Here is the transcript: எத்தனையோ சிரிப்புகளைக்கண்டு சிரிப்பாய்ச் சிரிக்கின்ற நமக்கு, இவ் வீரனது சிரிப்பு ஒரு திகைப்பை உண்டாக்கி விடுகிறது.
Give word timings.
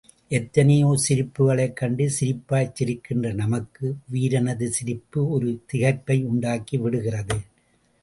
எத்தனையோ 0.31 0.95
சிரிப்புகளைக்கண்டு 1.07 2.07
சிரிப்பாய்ச் 2.19 2.73
சிரிக்கின்ற 2.79 3.33
நமக்கு, 3.33 3.85
இவ் 3.87 4.13
வீரனது 4.13 4.67
சிரிப்பு 4.69 5.29
ஒரு 5.29 5.61
திகைப்பை 5.73 6.23
உண்டாக்கி 6.25 6.77
விடுகிறது. 6.77 7.39